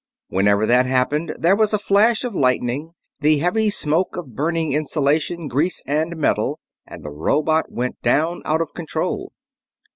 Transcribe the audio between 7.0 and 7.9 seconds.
the robot